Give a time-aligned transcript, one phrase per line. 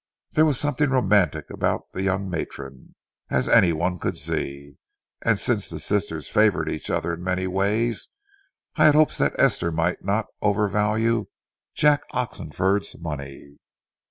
[0.31, 2.95] There was something romantic about the young matron,
[3.29, 4.77] as any one could see,
[5.23, 8.07] and since the sisters favored each other in many ways,
[8.77, 11.27] I had hopes that Esther might not overvalue
[11.75, 13.59] Jack Oxenford's money.